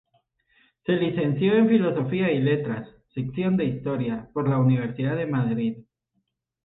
[0.83, 5.77] Se licenció en Filosofía y Letras, Sección de Historia, por la Universidad de Madrid.